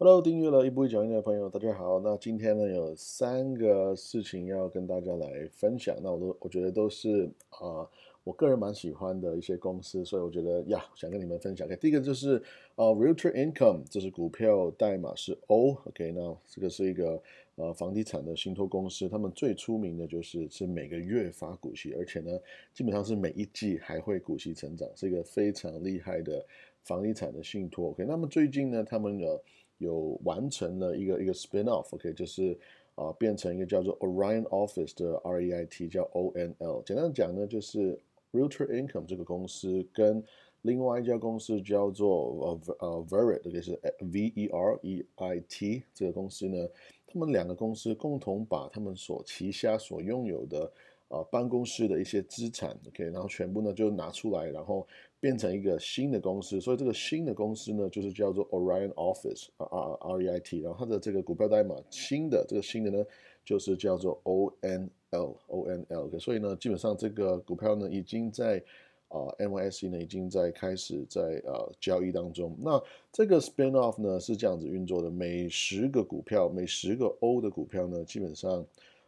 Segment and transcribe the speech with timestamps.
[0.00, 1.98] Hello，订阅了一步一脚印的朋友，大家好。
[1.98, 5.96] 那今天呢有三个事情要跟大家来分享。
[6.00, 7.82] 那我都我觉得都是啊，
[8.22, 11.68] 我个人蛮喜欢的一些公司，所以我觉得呀，想跟你们分享。
[11.80, 12.40] 第一个就是
[12.76, 15.76] 呃，Realtor Income，这是股票代码是 O。
[15.86, 17.20] OK，那这个是一个
[17.56, 22.38] 呃房地产的信托公司，他们最出名的就是是每个月发股息，而且呢
[22.72, 26.46] 基本上是每一季还会股息成长，是一个非常厉害的
[26.84, 27.88] 房地产的信托。
[27.88, 29.42] OK，那么最近呢他们有
[29.78, 32.56] 有完成了一个一个 spin off，OK，就是
[32.94, 36.84] 啊变成一个叫做 Orion Office 的 REIT，叫 ONL。
[36.84, 37.98] 简单讲呢，就是
[38.32, 40.22] Realtor Income 这个公司跟
[40.62, 46.68] 另外一家公司叫做呃呃 Verit，这个是 V E R E I T 这个公司呢，
[47.06, 50.70] 他们两个公司共同把他们所旗下所拥有的
[51.08, 54.86] 呃办公室的一些资产，OK，然后全部呢就拿出来，然后。
[55.20, 63.04] 变成一个新的公司，所以这个新的公司呢，就是叫做 Orion Office 啊啊 R E I T，然后它的这个股票代码新的这个新的呢，
[63.44, 66.04] 就是叫做 O N L O N L。
[66.04, 68.62] OK，所以呢，基本上这个股票呢，已经在
[69.08, 72.56] 啊 N Y S E 呢，已经在开始在呃交易当中。
[72.62, 78.64] 那这个 Spin Off 呢是这样子运作的，每十个股票，每十个 O 的股票呢，基本上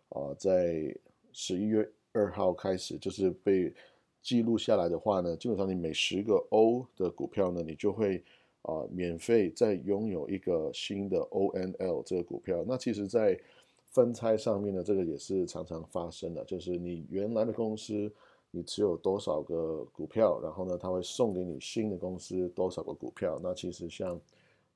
[0.09, 0.93] 啊在
[1.33, 3.73] 十一月二号开始就是被。
[4.23, 8.23] 记录下来的话呢，基本上你每十个 O 的股票呢，你就会
[8.61, 12.63] 啊免费再拥有一个新的 ONL 这个股票。
[12.69, 13.41] 那其实，在
[13.89, 18.13] 分拆上面呢，这个也是常常发生的，就是你原来的公司
[18.51, 23.41] 你持有多少个股票，然后呢，他会送给你新的公司多少个股票。
[23.43, 24.17] 那其实像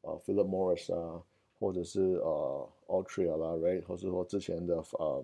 [0.00, 1.22] 啊 Philip Morris 啊，
[1.60, 5.22] 或者是呃 Altria 啦，Right，或者说之前的呃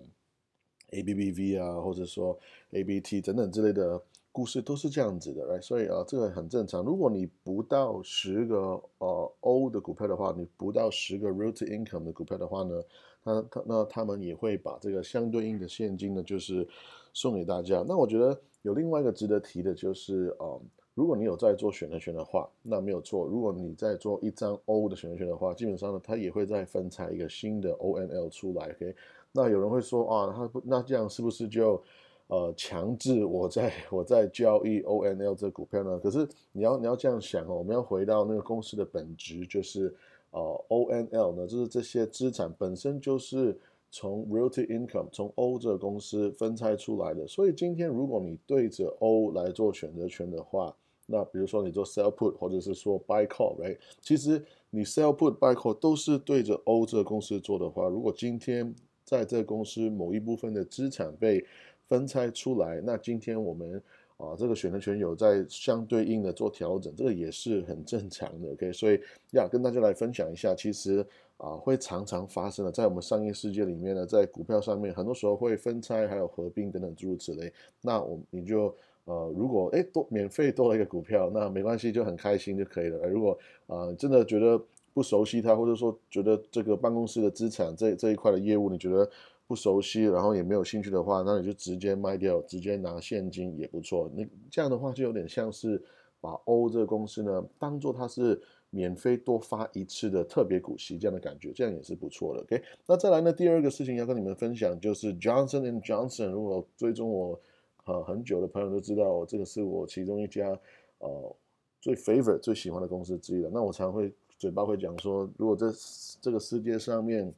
[0.91, 2.37] ABBV 啊，或者说
[2.71, 4.01] ABT 等等之类的。
[4.33, 6.81] 故事都是这样子的，来，所以啊，这个很正常。
[6.85, 12.81] 如果你不到十个呃 O 的股票的话，你不到十个 Root Income 的股票的话呢，
[13.25, 16.65] 那他那他们也会把这个相对应的现金呢，就是
[17.11, 17.83] 送给大家。
[17.85, 20.61] 那我觉得有另外一个值得提的就是，呃，
[20.93, 23.25] 如果你有在做选择权的话，那没有错。
[23.25, 28.67] 如果你在做一张 O 的选择权的话，基本上呢，它也会再分拆一个新的 ONL 出来。
[28.69, 28.95] OK，
[29.31, 31.81] 那有人会说啊，他，那这样是不是就？
[32.27, 35.99] 呃，强制我在 我在交易 O N L 这股票呢？
[35.99, 39.93] 可是你要你要这样想哦，我们要回到那个公司的本质，就是
[40.29, 43.59] 呃 O N L 呢，就是这些资产本身就是
[43.91, 47.27] 从 Realty Income 从 O 这个公司分拆出来的。
[47.27, 50.73] 所以今天如果你对着 O 来做选择权的话，
[51.07, 53.77] 那比如说你做 Sell Put 或者是说 Buy Call，right？
[53.99, 58.73] 其实你 Sell Put Buy Call 都是对着 O 这个公司做的话，如果今天
[59.11, 61.45] 在这个公司某一部分的资产被
[61.89, 63.83] 分拆出来，那今天我们
[64.15, 68.53] 啊，这个选择权有在相对应的做调整，这个也是很正常的。
[68.53, 68.97] OK，所以
[69.31, 71.05] 要跟大家来分享一下，其实
[71.35, 77.51] 啊，会常常发生的，在我们商业世界里面呢，在股票上面，很多时候会分拆，还有合并等等诸如此类。
[77.81, 78.73] 那我你就
[79.03, 83.09] 呃，如果哎多免费多了一个股票，那没关系，就很开心就可以了。
[83.09, 84.63] 如果啊，真的觉得
[84.93, 89.09] 不熟悉它，或者说觉得这个办公室的资产这这一块的业务，你觉得？
[89.47, 94.09] 不熟悉，然后也没有兴趣的话，那你就直接卖掉，直接拿现金也不错。
[94.15, 95.83] 你这样的话就有点像是
[96.21, 102.41] 把 O 这个公司呢当做它是免费多发一次的特别股息这样的感觉，这样也是不错的。
[102.43, 106.29] OK，那再来呢，第二个事情要跟你们分享就是 Johnson and Johnson。
[106.29, 107.37] 如果追踪我
[107.83, 110.57] 呃很久的朋友都知道，这个是我其中一家
[110.99, 111.35] 呃
[111.81, 113.49] 最 favorite 最喜欢的公司之一了。
[113.51, 115.71] 那我常会嘴巴会讲说，如果这
[116.19, 117.31] 这个世界上面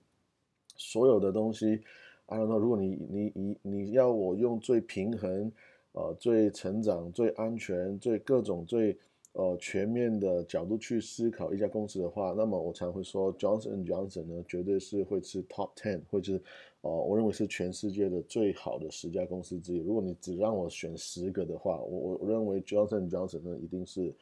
[0.78, 1.82] 所有的东西。
[2.28, 5.52] I don't know，如果你你你你要我用最平衡、
[5.92, 8.98] 呃最成长、最安全、最各种最
[9.34, 16.42] 呃全面的角度去思考一家公司的话，那么我才会说 Johnson Johnson 呢，绝对是会是 Top Ten，或者是
[16.80, 19.80] 呃我认为是全世界的最好的十家公司之一。
[19.80, 24.14] 如果你只让我选十个的话，我我认为 Johnson Johnson 呢一定是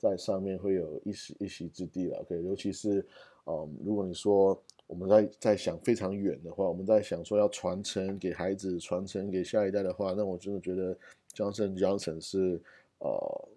[0.00, 2.18] 在上面会有一席一席之地了。
[2.22, 3.06] OK，尤其是
[3.44, 4.60] 嗯，如果你说。
[4.90, 10.98] 我们在在想非常远的话，我们在想说要传承给孩子、传承给下一代的话，那我真的觉得
[11.32, 12.60] Johnson Johnson 是
[12.98, 13.48] 呃，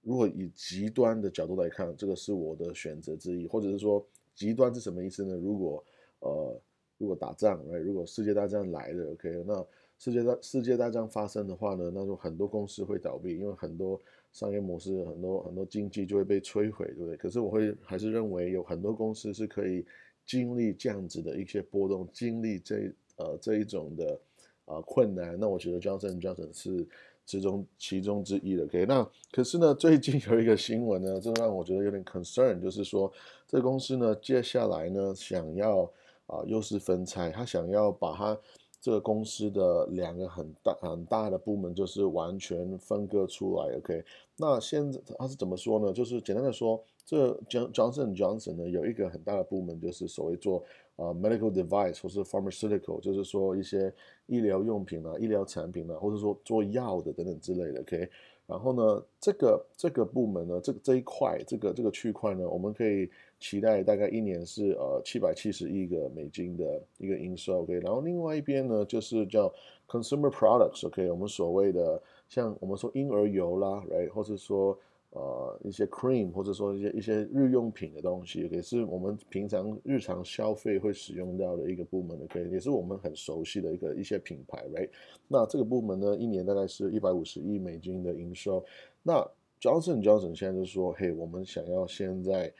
[0.00, 3.46] 如果以极端的角度来看，这个是我的选择之一。
[3.46, 4.04] 或者是说，
[4.34, 5.36] 极端是什么意思呢？
[5.36, 5.84] 如果
[6.18, 6.60] 呃，
[6.98, 9.64] 如果打仗，哎，如果世界大战来了，OK，那
[10.02, 14.00] 世界大世界大战发生的话呢，那就很多公司会倒闭，因为很多
[14.32, 17.16] 商业模式、很多很多经济就会被摧毁，对不对？
[17.16, 19.84] 可是我会还是认为有很多公司是可以。
[20.24, 24.20] 经历这样子的一些波动，经历这呃这一种的
[24.66, 26.86] 呃困难，那我觉得 Johnson Johnson 是
[27.26, 28.62] 之中其中之一的。
[28.62, 33.12] OK，那可是呢，最近有一个新闻呢，这让我觉得有点 concern，就是说
[33.48, 35.92] 这公司呢，接下来呢，想要
[36.26, 38.38] 啊，又是分拆，他想要把它
[38.82, 43.74] 这个公司的两个很大很大的部门，就是完全分割出来。
[43.78, 44.04] OK，
[44.36, 45.92] 那现在他是怎么说呢？
[45.92, 50.62] 就是简单的说，这 Johnson Johnson 呢，有一个很大的部门，就是所谓做。
[50.96, 53.92] 啊，medical device 或是 pharmaceutical，就是说一些
[54.26, 57.80] 医疗用品啊、医疗产品啊，或者说做药的等等之类的。
[57.80, 58.08] OK，
[58.46, 63.10] 然后呢，这个这个部门呢，这这一块，这个这个区块呢，我们可以
[63.42, 67.62] 期待大概一年是呃七百七十亿个美金的一个营收。
[67.62, 69.52] OK，然后另外一边呢，就是叫
[69.88, 70.86] consumer products。
[70.86, 74.78] OK，我们所谓的像我们说婴儿油啦，right，或者说。
[75.14, 84.88] 呃，一些 cream 或者说一些一些日用品的东西，也是我们平常日常消费会使用到的一个部门的，可以也是我们很熟悉的一个一些品牌，right？
[85.28, 88.64] 那这个部门呢，一年大概是一百五十亿美金的营收。
[89.02, 89.20] 那
[89.60, 92.50] Johnson Johnson 现在就说，嘿，我们想要现在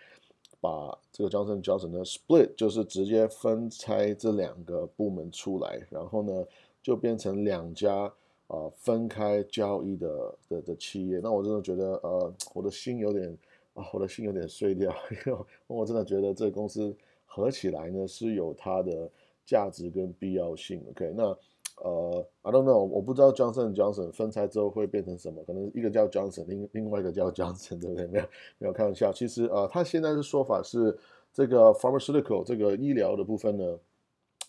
[0.63, 6.47] 把这个 Johnson Johnson 的 split，就是直接分拆这两个部门出来，然后呢，
[6.83, 8.11] 就变成两家。
[8.49, 13.35] 啊，分开交易的的的企业，那我真的觉得，呃，我的心有点
[13.73, 14.95] 啊，我的心有点碎掉，
[15.27, 15.39] 因为
[15.69, 16.95] 我真的觉得这个公司
[17.25, 19.11] 合起来呢是有它的
[19.47, 20.85] 价值跟必要性。
[20.91, 21.35] OK，那
[21.77, 28.07] 呃，I don't know，我不知道 Johnson Johnson 分拆之后会变成什么，可能一个叫 Johnson，另另外一个叫 Johnson，对不对？
[28.07, 28.25] 没有
[28.59, 30.97] 没有开玩笑，其实呃，他现在的说法是
[31.33, 33.79] 这个 pharmaceutical 这个医疗的部分呢。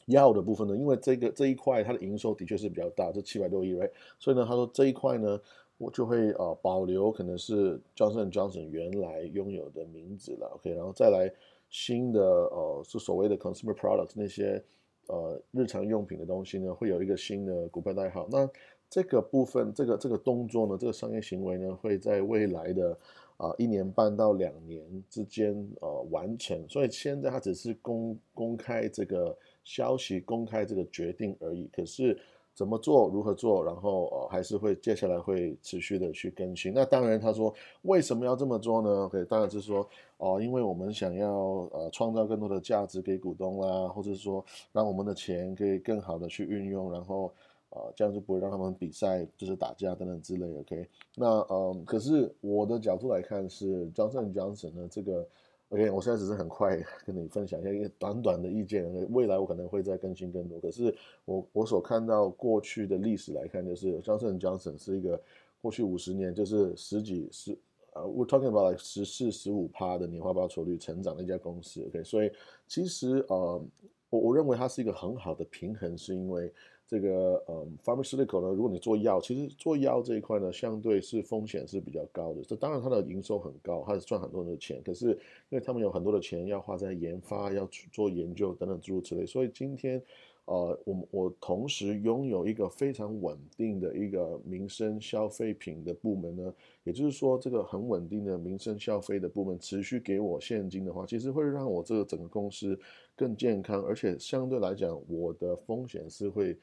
[0.08, 3.90] 药的部分呢，因为这个这一块它的营收的确是比较大，这七百多亿瑞
[4.20, 5.40] 所以呢，他说这一块呢，
[5.78, 10.72] 我就会呃保留可能是 Johnson Johnson 原来拥有的名字了，OK？
[10.72, 11.32] 然后再来
[11.70, 14.62] 新的呃是所谓的 consumer products 那些
[15.08, 18.28] 呃日常用品的东西呢，会有一个新的股票代号。
[18.32, 18.50] 那
[18.90, 22.98] 这个部分，这个这个动作呢，这个商业行为呢，会在未来的
[23.38, 26.68] 啊一年半到两年之间呃完成。
[26.68, 29.38] 所以现在它只是公公开这个。
[29.66, 32.20] 消息公开这个决定而已，可是
[32.56, 36.74] 怎么做、如何做，然后呃还是会接下来会持续的去更新。
[36.74, 41.32] 那当然，他说为什么要这么做呢？OK，当然是说哦，因为我们想要
[41.74, 47.34] 呃创造更多的价值给股东啦，或者是说让我们的钱可以更好的去运用，然后
[47.70, 50.60] 呃这样就不会让他们比赛就是打架等等之类。
[50.60, 55.28] OK，那呃可是我的角度来看是 Johnson Johnson 呢这个。
[55.74, 60.60] OK，我现在只是很快跟你分享一下一个短短的意见，未来我可能会再更新更多。
[60.60, 65.20] 可是我我所看到过去的历史来看，就是 Johnson Johnson 是一个
[65.64, 67.58] 过去五十年就是十几十
[67.94, 71.82] 呃，we're talking about like 十四十五趴的年化报酬率成长的一家公司。
[71.88, 72.32] OK，所以
[72.68, 73.66] 其实呃，
[74.12, 76.54] 我我认为它是一个很好的平衡，是因为。
[76.94, 82.44] 这个嗯，pharmaceutical 呢，如果你做药，其实做药这一块呢，相对是风险是比较高的。
[82.44, 85.08] 这当然它的营收很高，它是赚很多的钱，可是
[85.50, 90.00] 因为他们有很多的钱要花在研发、要做研究等等诸如此类，所以今天，
[90.46, 96.54] 呃，我我同时拥有一个非常稳定的一个民生消费品的部门呢，
[96.84, 102.80] 也就是说，这个很稳定的民生消费的部门持续给我现金的话，其实会让我这个整个公司
[103.16, 106.56] 更健康，而且相对来讲，我的风险是会。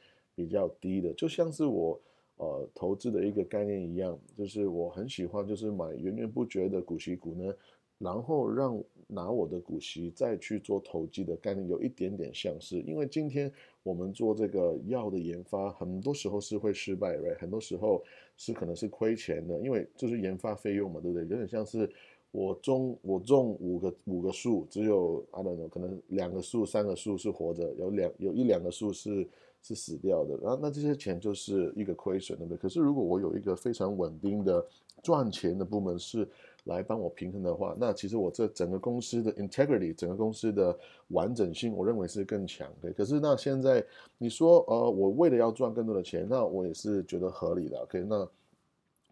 [0.45, 2.01] 比较低的，就像是我
[2.37, 7.55] 呃投资的一个概念一样，就是我很喜欢，就是买源源不绝的股息股呢，
[7.99, 17.39] 然后让拿我的股息再去做投机的概念，有一点点像是，因为今天我们做这个药的研发，很多时候是会失败，right？
[17.39, 18.03] 很多时候
[18.37, 21.27] 是可能是亏钱的，因为就是研发费用嘛，对不对？
[21.29, 21.91] 有点像是
[22.31, 29.29] 我种我种五个五个树，只有 I don't know，可能两个树三个树是活着，有两有一两个树是。
[29.63, 32.59] 是死掉的，然后那这些钱就是一个亏损，对不对？
[32.59, 34.65] 可是如果我有一个非常稳定的
[35.03, 36.27] 赚钱的部门是
[36.65, 40.77] 来帮我平衡的话，那其实我这整个公司的 integrity，整个公司的
[41.09, 42.91] 完整性，我认为是更强的。
[42.95, 43.85] 可是那现在
[44.17, 47.79] 你说，呃，我为了要赚更多的钱，那我也是觉得合理的。
[47.81, 48.27] OK，那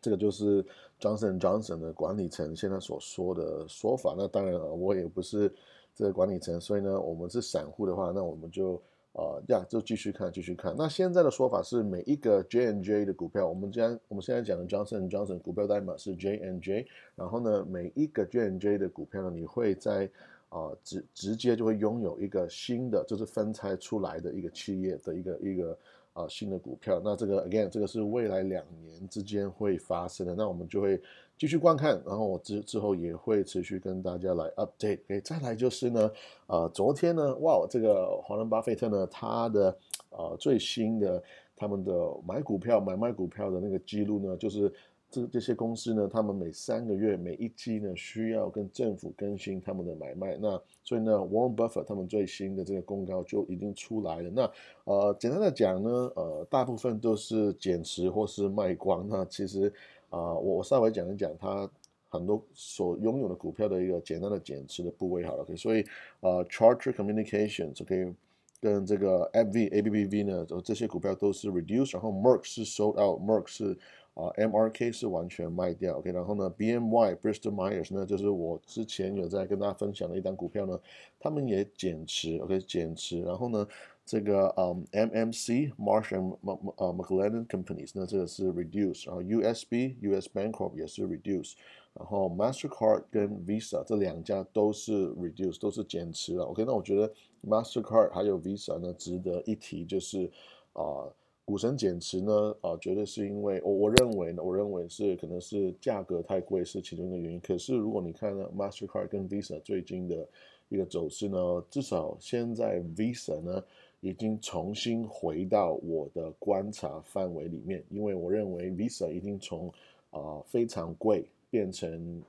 [0.01, 0.65] 这个就是
[0.99, 4.15] Johnson Johnson 的管理层现在所说的说法。
[4.17, 5.53] 那当然了，我也不是
[5.95, 8.81] 这个管理层，所以呢，我们是散户的话，那我们就。
[9.13, 10.75] 呃，呀，就继续看，继续看。
[10.77, 16.87] 那现在的说法是，每一个 J N J 的股票，我们将我们现在讲的 Johnson Johnson 股票代码是 J N J，
[17.17, 20.09] 然后呢，每一个 J N J 的股票呢，你会在
[20.51, 25.79] 啊直直接就会拥有一个新的，就是分拆出来的一个企业的一个一个。
[26.15, 31.01] 啊，新的股票，那这个 again，这个是未来两年之间会发生的，那我们就会
[31.39, 34.99] 继续观看，然后我之之后也会持续跟大家来 update。
[35.05, 36.11] OK，再来就是呢，
[36.49, 39.77] 呃，昨天呢，哇，这个华伦巴菲特呢，他的
[40.11, 41.23] 呃最新的
[41.57, 41.93] 他们的
[42.27, 44.73] 买股票、买卖股票的那个记录呢，就是
[45.11, 50.37] 这这些公司呢，他们每三个月、每一季呢，需要跟政府更新他们的买卖。
[50.41, 54.31] 那所以呢，Warren Buffett 他们最新的这个公告就已经出来了。
[54.31, 54.51] 那
[54.85, 59.07] 呃，简单的讲呢，呃，大部分都是减持或是卖光。
[59.09, 59.73] 那其实
[60.11, 61.69] 啊，我我稍微讲一讲它
[62.09, 65.47] 很多所拥有的股票的一个简单的减持的部位好了。
[65.57, 65.85] 所以
[66.21, 68.15] 呃，Charter Communications OK。
[68.61, 73.79] 跟这个 AV ABBV 呢，这些股票都是 reduce，然后 Merck 是 sold out，Merck 是
[74.15, 80.77] 啊 MRK 是完全卖掉，OK，然后呢 BMY、Bristol Myers 呢，就是我之前有在跟大家分享的一单股票呢，
[81.21, 83.65] 他们也减持，OK，减持，然后呢
[84.09, 90.75] 这个嗯 MMC、Marsh and m c l e n n a n Companies 呢，这个是 reduce，然后 USB、US Bancorp
[90.75, 91.53] 也是 reduce。
[91.93, 96.45] 然后 Mastercard 跟 Visa 这两家都是 reduce，都是减持了。
[96.45, 97.13] OK，那我觉得
[97.47, 100.31] Mastercard 还有 Visa 呢，值得一提，就是
[100.73, 101.05] 啊，
[101.45, 107.41] 股神减持呢，啊，绝对是因为我我认为呢，我认为是可能是价格太贵是其中一个原因。
[107.41, 110.27] 可是如果你看呢 Mastercard 跟 Visa 最近的
[110.69, 113.65] 一个走势呢，至少现在 Visa 呢
[114.01, 119.73] 已经重新回到我的观察范围里面，因为我认为 Visa 已经从
[120.11, 121.25] 啊非常贵。
[121.51, 122.23] 变成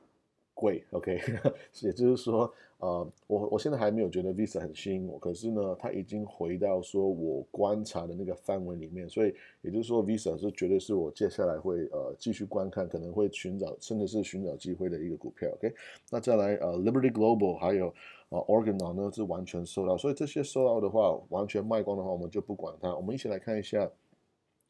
[0.53, 1.19] 贵，OK，
[1.83, 15.73] 也就是说，呃，我我现在还没有觉得 Visa 很吸引我，可是呢，它已经回到说我观察的那个范围里面，所以也就是说，Visa 是绝对是我接下来会呃继续观看，可能会寻找甚至是寻找机会的一个股票，OK。
[16.09, 17.93] 那再来呃，Liberty Global 还有
[18.29, 22.95] 啊 Organon 呢是完全收到，所以这些收到的话，完全卖光的话，我们就不管它。
[22.95, 23.89] 我们一起来看一下，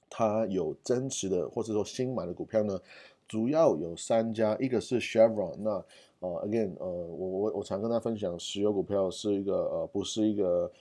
[0.09, 2.79] 它有增持的或者说新买的股票呢？
[3.27, 5.71] 主要有三家，一个是 Chevron，那
[6.19, 10.71] 呃，again，呃，我我我常跟大家分享，石油股票是一个呃，不是一个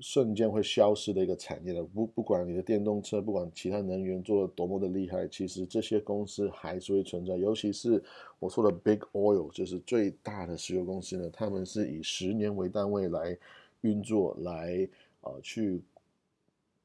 [0.00, 8.02] 瞬间会消失的一个产业的，不不管你的电动车，不管其他能源做的多么的厉害，其实这些公司还是会存在，尤其是
[8.38, 13.36] 我说的 Big Oil，就是最大的石油公司呢，他们是以十年为单位来
[13.82, 14.88] 运作，来
[15.20, 15.80] 呃去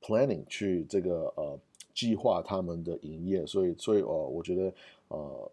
[0.01, 1.59] planning 去这个呃。
[1.95, 4.73] 计划他们的营业，所以所以哦，我觉得
[5.07, 5.51] 呃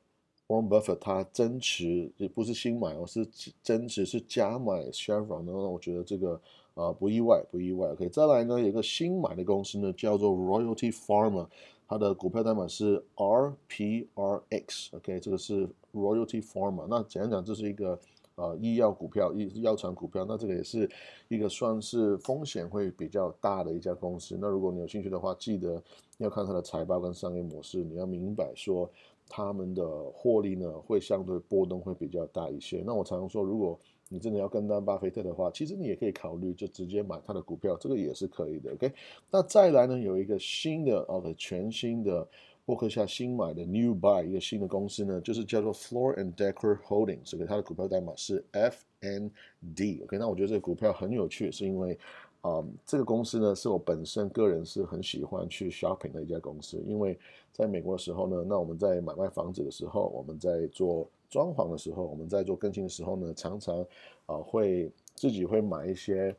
[0.49, 3.25] ，Warren Buffett 他增持也不是新买，而是
[3.63, 6.41] 增持是加买 Chevron 那我觉得这个
[6.75, 7.89] 啊不意外，不意外。
[7.93, 11.47] OK，再来呢，有一个新买的公司呢，叫做 Royalty Pharma，
[11.89, 14.97] 它的股票代码是 RPRX。
[14.97, 16.87] OK，这个是 Royalty Pharma。
[16.89, 17.99] 那简单讲，这是一个。
[18.35, 20.91] 呃，医药股票、医药厂股票，那这个也是
[21.29, 24.39] 一个算是风险会比较大的一家公司。
[24.41, 25.81] 那如果你有兴趣的话，记得
[26.17, 28.91] 要看它的财报跟商业模式，你要明白说
[29.29, 32.83] 他们的获利呢会相对波动会比较大一些。
[32.87, 33.79] 那我常常说，如果
[34.13, 38.73] 你真的要跟单巴菲特的话，其实你也可以考虑就直接买他的股票，这个也是可以的。
[38.75, 38.93] OK，
[39.31, 42.29] 那再来呢，有一个新的哦，全新的。
[42.65, 50.05] 伯克夏新买的 New Buy 一个新的公司呢，就是叫做 Floor and Decor Holdings，这个它的股票代码是 FND。
[50.05, 51.99] OK，那我觉得这个股票很有趣，是因为
[52.41, 57.19] 啊，这个公司呢是我本身个人是很喜欢去 shopping 的一家公司，因为
[57.53, 63.81] 在美国的时候呢，那我们在买卖房子的时候，我们在做装潢的时候，我们在做更新的时候呢，常常
[64.27, 66.37] 啊会自己会买一些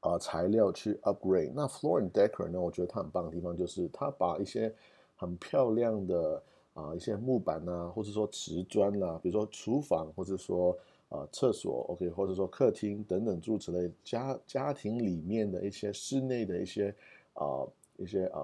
[0.00, 1.52] 啊材料去 upgrade。
[1.54, 4.74] 那 Floor and Decor 呢，我觉得它很棒的地方就是它把一些
[5.14, 10.74] 很漂亮的啊一些木板呐，或者说瓷砖啦，比如说厨房，或者说
[11.10, 16.94] 啊厕所，OK，或者说客厅等等诸此类家家庭里面的一些室内的一些
[17.34, 17.66] 啊
[17.98, 18.40] 一些啊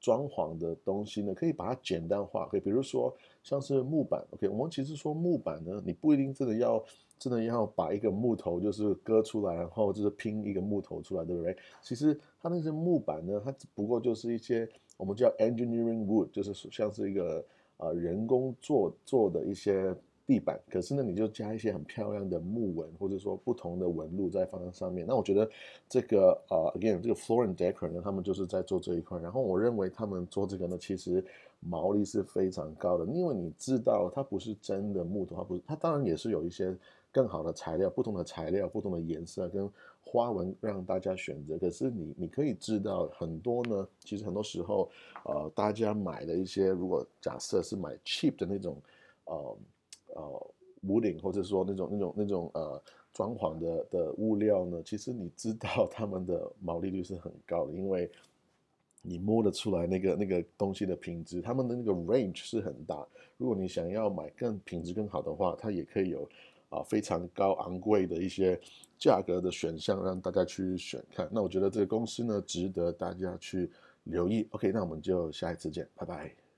[0.00, 6.82] 装潢的东西呢，可以把它简单化，可以比如说像是木板，OK，我们其实说木板呢，你不一定真的要
[7.18, 11.56] 真的要把一个木头就是割出来，然后就是拼一个木头出来，对不对？
[11.82, 14.68] 其实它那些木板呢，它只不过就是一些。
[14.96, 17.42] 我们叫 engineering wood，就是像是一个
[17.78, 19.96] 呃人工做做的一些
[20.30, 25.04] 地板，可是呢，你就加一些很漂亮的木纹，或者说不同的纹路在放在上面。
[25.04, 25.50] 那我觉得
[25.88, 29.18] 这个呃，again，这个 floor and decor 呢，他们就是在做这一块。
[29.18, 31.24] 然后我认为他们做这个呢，其实
[31.58, 36.72] 毛利是非常高的，因为你知道它不是真的木头，它不是，它当然也是有一些
[37.10, 39.68] 更好的材料，不同的材料，不同的颜色跟。
[40.02, 43.86] 花纹让大家选择，可是你你可以知道很多呢。
[44.00, 44.90] 其实很多时候，
[45.24, 48.76] 呃，大家买的一些，如果假设是买 cheap 的那种，
[49.26, 49.56] 呃
[50.14, 50.50] 呃
[50.82, 58.10] 屋顶或者说那种那种那种呃装潢的的物料呢，其实你知道他们的毛利率是很高的，因为
[59.02, 63.06] 你摸得出来那个那个东西的品质，他们的那个 range 是很大。
[63.36, 66.28] 如果你想要买更品质更好的话，它也可以有。
[66.70, 68.56] 啊，非常高昂贵的一些
[68.96, 71.28] 价格的选项，让大家去选看。
[71.32, 73.68] 那我觉得这个公司呢，值得大家去
[74.04, 74.46] 留意。
[74.52, 76.49] OK，那我们就下一次见，拜拜。